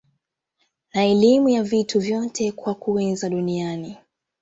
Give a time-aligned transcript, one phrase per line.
[0.93, 3.97] na elimu ya vitu vyote kwa kuweza duniani